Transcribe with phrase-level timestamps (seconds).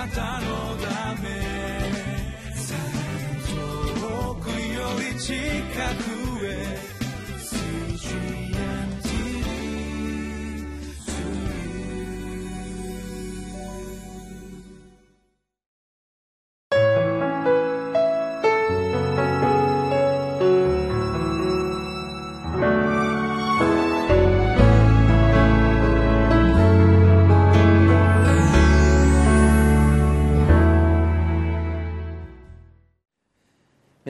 [0.00, 1.28] なたのため。
[3.50, 8.39] 遠くより近くへ。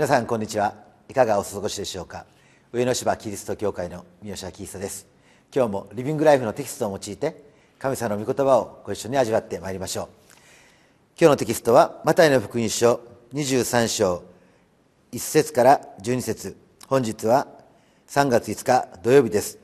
[0.01, 0.73] 皆さんこんにちは。
[1.11, 2.25] いかがお過ごしでしょうか？
[2.73, 5.07] 上野芝キリスト教会の三好明久です。
[5.55, 7.45] 今日もリビングライフのテキストを用いて
[7.79, 10.09] 神様の御言葉をご一緒に味わってまいりましょう。
[11.21, 13.03] 今日のテキストはマタイの福音書
[13.35, 14.25] 23章
[15.13, 16.57] 1節から12節。
[16.89, 17.47] 本日は
[18.09, 19.59] 3月5日土曜日です。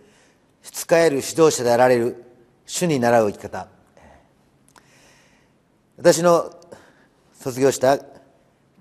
[0.61, 2.23] 仕える指導者であられる
[2.67, 3.69] 主に習う生き方。
[5.97, 6.55] 私の
[7.33, 7.97] 卒業した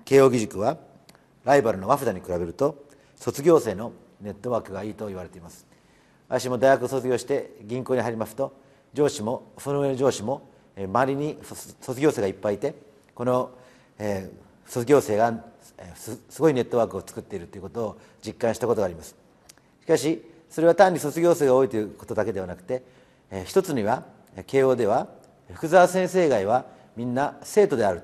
[0.04, 0.84] 慶應義塾は
[1.46, 2.84] ライバルのワフダに比べると
[3.16, 5.66] 卒業生のネットワークがいいと言われています。
[6.28, 8.52] 私も大学を卒業して銀行に入りますと
[8.94, 11.38] 上司もその上の上司も周りに
[11.80, 12.74] 卒業生がいっぱいいて
[13.14, 13.52] この、
[14.00, 15.34] えー、卒業生が
[15.96, 19.16] すごいネットワークを作っているということを実感したことがあります。
[19.82, 22.82] しかしそれは単に卒業生が多いということだけではなくて、
[23.30, 24.04] えー、一つには
[24.48, 25.08] 慶応では
[25.54, 26.66] 福沢先生以外は
[26.96, 28.02] みんな生徒である。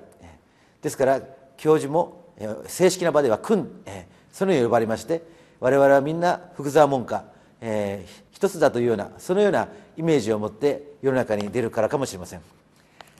[0.82, 1.22] ですから
[1.58, 2.21] 教授も
[2.68, 5.24] 正式な場では君、えそのように呼ばれまして
[5.60, 7.26] 我々はみんな福沢門下、
[7.62, 9.68] え、一つだというようなそのような
[9.98, 12.40] イメージを持って世の中に出るからかもしれません。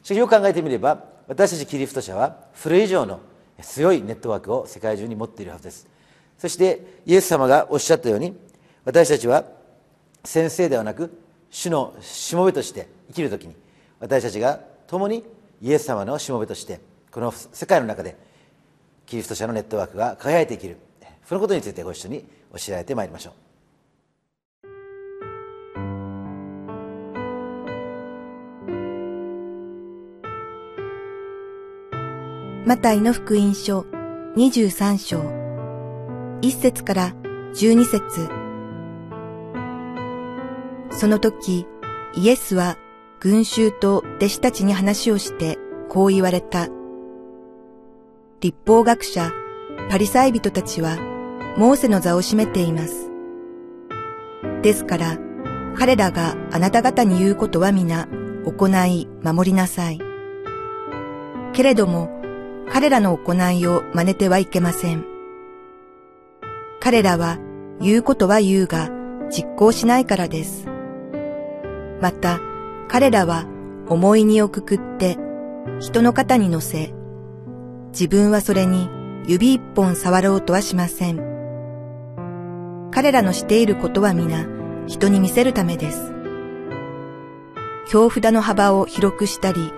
[0.04, 3.20] しかしよく考えてみれば私たちキリスト者はそれ以上の
[3.62, 5.88] 強いネットワークを世界中に持っているはずです。
[6.38, 8.36] そしてイエス様がおっしゃったように
[8.84, 9.46] 私たちは
[10.24, 11.16] 先生ではなく
[11.52, 13.56] 主のしもべとして生きる時に
[14.00, 15.24] 私たちが共に
[15.62, 16.80] イエス様のしもべとして
[17.12, 18.18] この世界の中で
[19.12, 20.78] キリスト者のネットワークが輝いて生きる。
[21.26, 22.22] そのことについてご一緒に
[22.54, 23.34] 教えられてまいりましょう。
[32.66, 33.82] マタイの福音書
[34.38, 35.20] 23章
[36.40, 37.14] 1節から
[37.54, 38.30] 12節。
[40.98, 41.68] その時
[42.16, 42.78] イエスは
[43.20, 45.58] 群衆と弟子たちに話をして
[45.90, 46.70] こう言われた。
[48.42, 49.32] 立法学者、
[49.92, 50.98] パリサイ人たちは、
[51.58, 53.12] モーセの座を占めています。
[54.64, 55.20] ですから、
[55.78, 58.08] 彼らがあなた方に言うことは皆、
[58.46, 60.02] 行い、守りなさい。
[61.54, 62.10] けれども、
[62.72, 65.06] 彼らの行いを真似てはいけません。
[66.80, 67.38] 彼らは
[67.80, 68.90] 言うことは言うが
[69.30, 70.66] 実行しないからです。
[72.02, 72.40] また、
[72.88, 73.46] 彼らは
[73.88, 75.20] 思い荷をくくって
[75.80, 76.96] 人の肩に乗せ、
[77.92, 78.90] 自分はそれに
[79.28, 81.18] 指一本触ろうとはしません。
[82.92, 84.46] 彼らのしていることは皆
[84.88, 86.12] 人に見せるためです。
[87.90, 89.72] 京札の幅を広くしたり、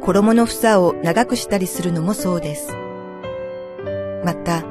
[0.00, 2.72] 衣の房を長くしたりするのもそうです。
[4.24, 4.64] また、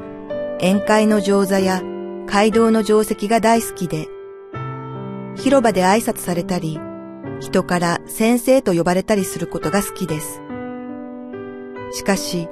[0.58, 1.82] 宴会の上座や
[2.26, 4.08] 街道の定石が大好きで、
[5.36, 6.80] 広場で挨拶されたり、
[7.40, 10.43] 人から先生と呼ばれたりすることが好きです。
[11.94, 12.48] しかし、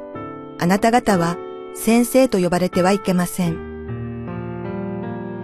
[0.61, 1.37] あなた方は
[1.75, 3.59] 先生と呼ばれてはいけません。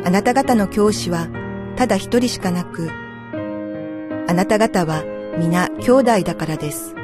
[0.04, 1.26] あなた方の教師は
[1.74, 2.88] ただ一人しかなく、
[4.28, 5.02] あなた方は
[5.36, 6.94] 皆兄弟だからです。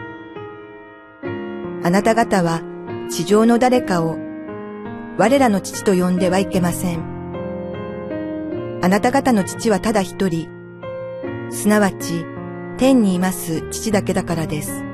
[1.82, 2.62] あなた方は
[3.10, 4.16] 地上の誰かを
[5.18, 8.78] 我らの父と呼んではいけません。
[8.82, 10.48] あなた方の父はただ一人、
[11.50, 12.24] すなわち
[12.76, 14.84] 天にいます父だけだからです。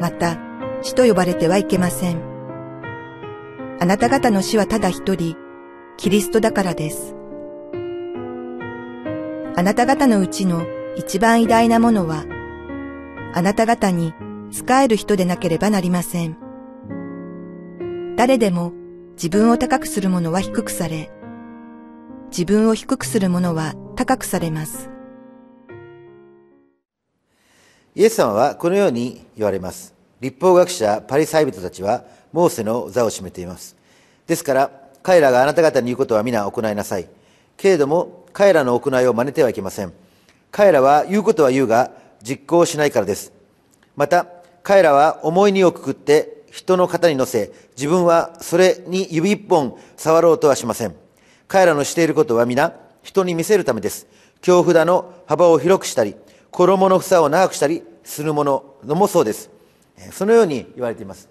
[0.00, 0.49] また、
[0.82, 2.20] 死と呼ばれてはいけません。
[3.80, 5.36] あなた方の死はただ一人、
[5.96, 7.14] キリストだからです。
[9.56, 10.64] あなた方のうちの
[10.96, 12.24] 一番偉大なものは、
[13.34, 14.14] あなた方に
[14.50, 16.36] 仕える人でなければなりません。
[18.16, 18.72] 誰でも
[19.12, 21.10] 自分を高くする者は低くされ、
[22.30, 24.90] 自分を低くする者は高くされます。
[27.94, 29.99] イエス様はこのように言われます。
[30.20, 33.76] 立法学者パリサイ人たちはモーセの座を占めています。
[34.26, 34.70] ですから
[35.02, 37.08] 彼らがあなた方に言うことは皆行いなさい。
[37.56, 39.92] けれども彼らの行いを真似てはいけません。
[40.50, 41.90] 彼らは言うことは言うが
[42.22, 43.32] 実行しないからです。
[43.96, 44.26] また
[44.62, 50.94] 彼らは重い荷をくくって人の肩に乗せ自分はそれに指一本触ろうとはしません。
[51.48, 54.06] 彼らのしていることは皆人に見せるためです。
[54.42, 56.14] 京札の幅を広くしたり
[56.50, 59.50] 衣の房を長くしたりするもののもそうです。
[60.12, 61.28] そのように言われています。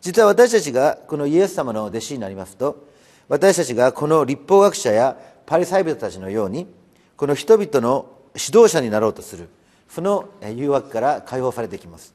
[0.00, 2.86] 実は私たちがこのイエス様の弟子になりますと
[3.28, 5.16] 私たちがこの立法学者や
[5.46, 6.66] パリサイ人たちのように
[7.16, 9.48] この人々の指導者になろうとする
[9.88, 12.14] その誘惑から解放されてきます。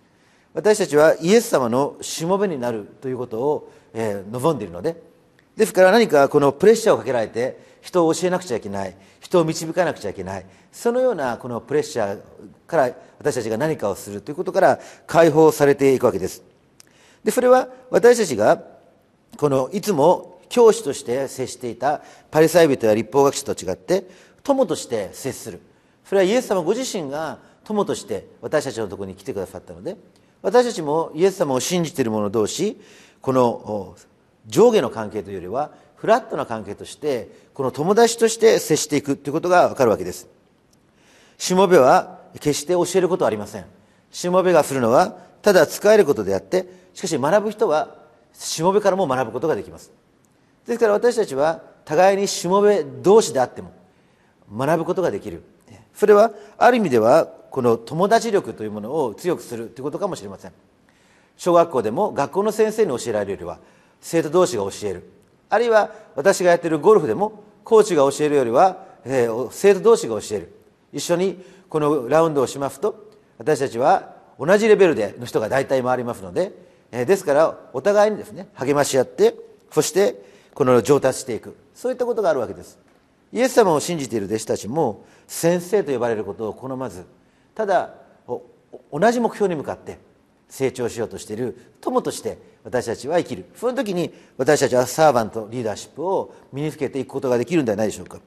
[0.53, 5.01] 私たちはイエス様のしもべになるということを、え、望んでいるので
[5.59, 12.21] ですから何かこのプレッシャーをかけられて人を教えなくちゃいけない人を導かなくちゃいけないそのようなこのプレッシャー
[12.65, 16.43] から私たちが何かをするということから解放されていくわけです。
[17.25, 18.63] でそれは私たちが
[19.35, 24.09] このいつも教師として接していたパリサイ人や立法学者と違って
[24.43, 25.59] 友として接する。
[26.05, 29.97] それはイエス様ご自身が友として私たちのところに来てくださったので
[30.41, 32.79] 私たちもイエス様を信じている者同士
[33.21, 33.97] この
[34.49, 40.27] 上下の関係というよりはフラットな関係としてこの友達として接していくということが分かるわけです。
[41.37, 43.65] しもべは決して教えることはありません。
[44.11, 47.95] しもべがするのはただ使えることであってしかし学ぶ人は
[48.33, 49.91] しもべからも学ぶことができます。
[50.65, 53.71] ですから私たちは互いにしもべ同士であっても
[54.51, 55.43] 学ぶことができる。
[55.93, 60.53] それはある意味ではこの友達力というものを強くするということかもしれません。
[61.35, 63.59] 小学校でも学校の先生に教えられるよりは
[64.01, 65.09] 生徒同士が教える。
[65.49, 70.53] あるいは私がやっているゴルフでもコーチが教えるよりは、えー、生徒同士が教える。
[70.93, 76.51] 一緒にこのラウンドをしますと私たちは同じレベルでの人が大体回りますので、
[76.91, 79.35] えー、ですからお互いにですね励まし合って
[79.71, 80.23] そして
[80.53, 81.55] この上達していく。
[81.75, 82.77] そういったことがあるわけです。
[83.31, 87.05] イエス様を信じている弟子たちも先生と呼ばれることを好まず
[87.53, 87.93] ただ
[88.91, 89.99] 同じ目標に向かって
[90.49, 93.45] 成長しようとしている友として私たちは生きる。
[93.55, 98.19] その時に私たちはサーバントリーダーシップを身につけていくことができるんではないでしょうか。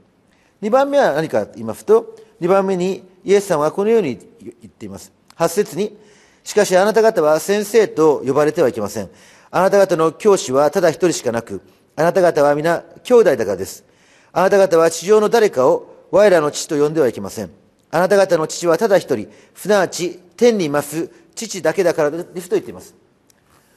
[0.63, 5.13] 2番目は何かと言いますと2番目にイエス様はこのように言っています。
[5.37, 5.97] 8節に
[6.45, 9.11] しかしあなた方は先生と呼ばれてはいけません。
[9.51, 11.61] あなた方の教師はただ一人しかなく
[11.97, 13.85] あなた方は皆兄弟だからです。
[14.33, 17.51] あなた方は地上の誰かを我らの父と呼んではいけません。
[17.91, 22.95] あなた方の父はただ一人すなわち天にいます父だけだからですと言っています。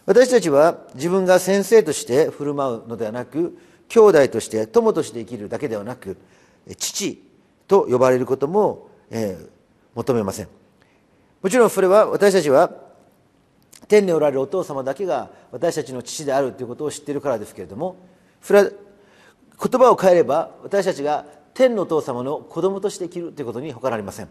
[0.06, 3.58] 私たちは自分が先生として振る舞うのではなく
[3.90, 6.18] 兄弟として友として生きるだけではなく
[6.78, 7.22] 父
[7.68, 9.50] と呼ばれることも、えー、
[9.96, 10.48] 求めません。
[11.42, 12.72] もちろんそれは私たちは
[13.88, 17.98] 天におられるお父様だけが私たちの父であるということを知っているからですけれども
[18.42, 24.30] それは言葉を変えれば私たちが天のお父様の子供として生きるということに他なりません。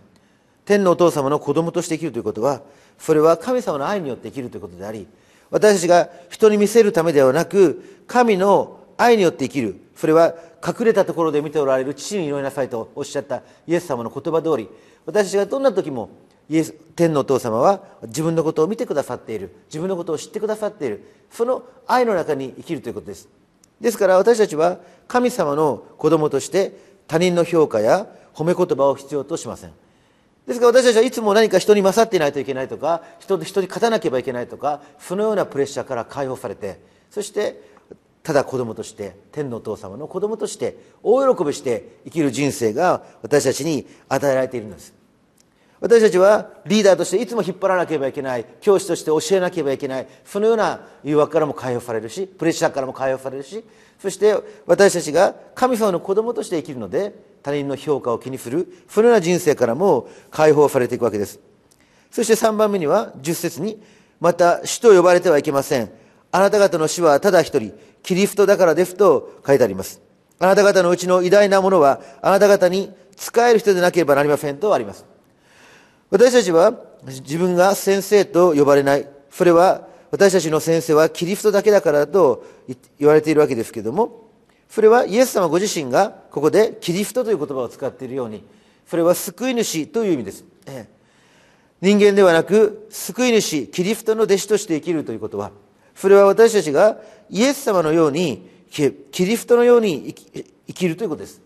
[0.64, 2.62] 天のお父様の子供として生きるということは
[2.98, 5.06] それは神様の愛によって生きるということであり
[5.50, 9.80] 私たちが人に見せるためではなく神の愛によって生きる。
[9.96, 10.34] それは
[10.66, 14.68] 隠れたところで見ておられる父に祈りなさいとおっしゃったイエス様の言葉通り
[15.06, 16.10] 私たちがどんな時も
[16.48, 19.54] イエス天のお父様は自分のことを見てくださっている。
[19.66, 21.04] 自分のことを知ってくださっている。
[21.30, 23.28] その愛の中に生きるということです。
[23.80, 26.76] ですから私たちは神様の子供として
[27.06, 29.83] 他人の評価や褒め言葉を必要としません。
[30.46, 36.80] ですから私たちはいつも何か人に勝っていないといけないとか人人に勝たなければいけないとかそのようなプレッシャーから解放されて
[37.10, 37.74] そして
[38.22, 44.94] ただ子供として天のお父様の子供として大喜びして生きる人生が私たちに与えられているんです。
[45.84, 48.46] 私たちはリーダーとしていつも引っ張らなければいけない。
[48.62, 50.06] 教師として教えなければいけない。
[50.24, 53.62] そのような誘惑からも解放されるしプレッシャーからも解放されるし。
[54.00, 58.66] そして私たちが神様の子供として生きるので他人の評価を気にする。
[58.88, 61.38] そのような人生からも解放されていくわけです。
[62.10, 63.78] そして3番目には10節に
[64.20, 65.90] また死と呼ばれてはいけません。
[66.32, 67.74] あなた方の死はただ一人。
[68.02, 70.00] キリストだからですと書いてあります。
[70.38, 75.12] あなた方のうちの偉大なものはあなた方に仕える人でなければなりませんとあります。
[76.14, 79.08] 私たちは自分が先生と呼ばれない。
[79.32, 82.46] それは私たちの先生はキリストだけだからと
[83.00, 84.30] 言われているわけですけれども、
[84.68, 88.44] それはイエス様ご自身がここでキリストという言葉を使っているように、
[88.86, 90.44] それは救い主という意味です。
[91.82, 95.50] 人間ではなく救い主、キリストの弟子として生きるということは、
[95.96, 96.96] それは私たちが
[97.28, 98.92] イエス様のように、キ
[99.24, 100.14] リストのように
[100.68, 101.42] 生きるということです。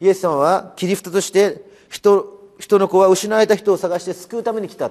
[0.00, 4.90] イエス様はキリストとして人人の子は失われた人を探して救うために来た。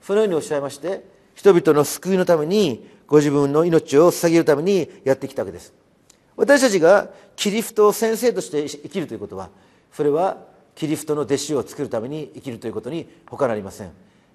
[0.00, 5.72] そのようにおっしゃいまして人々の救いのためにご自分の命を捧げるためにやってきたわけです。
[6.36, 9.50] 私たちがキリストを先生として生きるということは
[9.92, 10.38] それは
[10.76, 13.90] キリストの弟子を作るために生きるということに他なりません。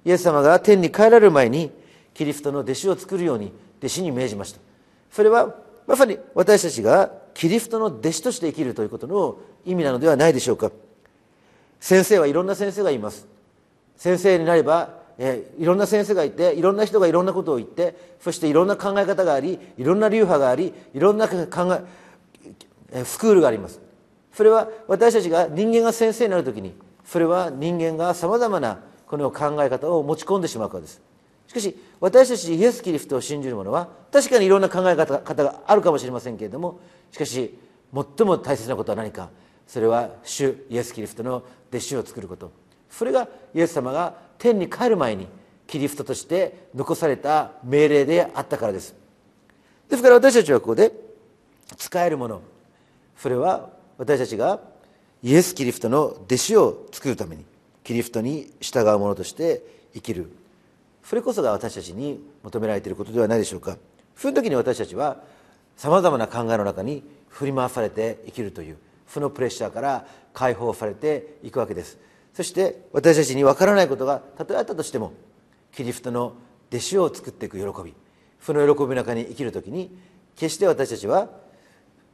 [0.05, 1.71] イエス様が天に帰られる前に
[2.13, 4.59] キリストの弟子を作るように弟子に命じました。
[5.09, 5.55] それは
[5.87, 10.71] まさに私たちがキリストの弟子として生きるということの意味なのではないでしょうか。
[11.83, 13.27] 先生はいろんな先生がいます。
[13.97, 21.35] 先生になればえいろんな先生がいていろんな人がいろんなことを言ってそしていろんな考え方がありいろんな流派がありいろんな考
[22.89, 23.81] えスクールがあります。
[24.31, 26.73] それは私たちが人間が先生になるときに
[27.03, 31.01] それは人間がさまざまなこの考え方を持ち込んでしまうからです。
[31.47, 36.79] しかし私たちイエス・キリストを信じる者は確かにいろんな考え方があるかもしれませんけれども
[37.11, 37.59] しかし
[37.93, 39.29] 最も大切なことは何か？
[39.67, 42.51] それは主イエス・キリストの弟子を作ること。
[42.89, 45.27] それがイエス様が天に帰る前に
[45.65, 48.96] キリストとして残された命令であったからです。
[49.89, 50.91] ですから私たちはここで
[51.77, 52.41] 使えるもの。
[53.17, 54.60] それは私たちが
[55.24, 57.46] イエス・キリストの弟子を作るために
[57.84, 60.32] キリストに従う者として生きる。
[61.03, 63.77] それこそが私たちに求められていることではないでしょうか。
[64.15, 65.17] その時に私たちは
[65.75, 68.77] さまざまな考えの中に振り回されて生きるという。
[69.13, 72.00] そのプレッシャーから解放されていくわけです。
[72.34, 75.13] そして私たちに分からないことがたとえあったとしても
[75.72, 76.34] キリストの
[76.72, 77.93] 弟子を作っていく喜び
[78.41, 79.96] その喜びの中に生きる時に
[80.36, 81.29] 決して私たちは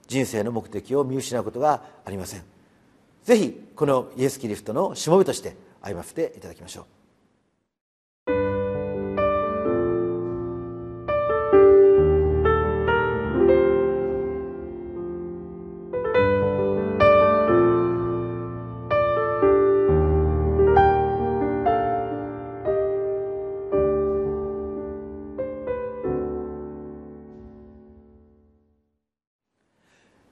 [0.07, 2.43] 人生の目的を見失うことがありません。
[3.23, 6.98] ぜひこのイエス・キリストのしもべとして歩ませていただきましょう。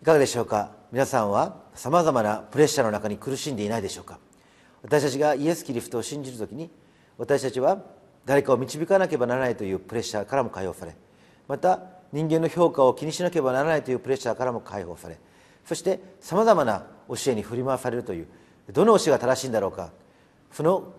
[0.08, 0.72] かがでしょうか？
[0.94, 4.20] 皆さんはさまざまなプレッシャーの中に苦しんでいないでしょうか？
[4.82, 6.72] 私たちがイエス・キリストを信じるときに
[7.18, 7.84] 私たちは
[8.26, 10.96] 誰かを導かなければならないというプレッシャーからも解放され
[11.50, 11.82] また
[12.14, 15.20] 人間の評価を気にしなければならないというプレッシャーからも解放され
[15.66, 18.28] そしてさまざまな教えに振り回されるという
[18.72, 19.92] どの教えが正しいんだろうか？
[20.54, 20.94] その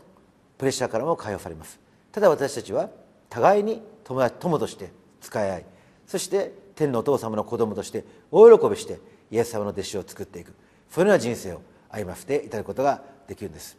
[0.58, 1.80] プレッシャーからも解放されます。
[2.12, 2.90] ただ私たちは
[3.30, 5.64] 互いに友として使い合い
[6.06, 9.00] そして天のお父様の子供として大喜びして
[9.32, 10.54] イエス様の弟子を作っていく。
[10.88, 13.76] そのような人生を歩ませていただくことができるんです。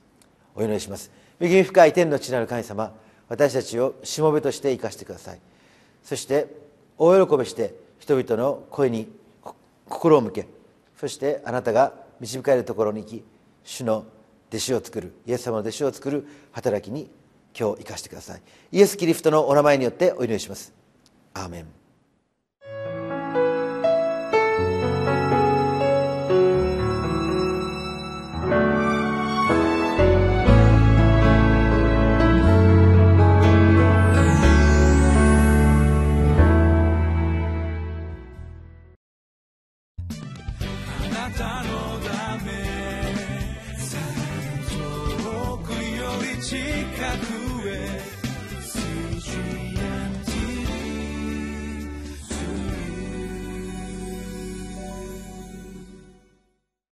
[0.54, 1.10] お祈りします。
[1.40, 2.94] 恵み深い天の地なる神様
[3.30, 5.40] 私たちをしもべとして生かしてください。
[6.04, 6.48] そして
[6.98, 9.08] 大喜びして人々の声に
[9.88, 10.48] 心を向け
[11.00, 13.24] そしてあなたが導かれるところに行き
[13.64, 14.06] 主の
[14.50, 17.10] 弟子を作るイエス様の弟子を作る働きに
[17.58, 18.42] 今日生かしてください。
[18.72, 20.74] イエス・キリストのお名前によってお祈りします。
[21.34, 21.79] アーメン。